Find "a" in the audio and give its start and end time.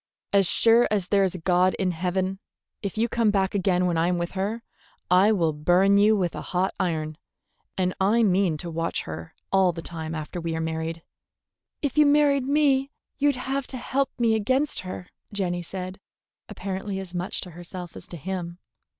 1.35-1.37, 6.33-6.41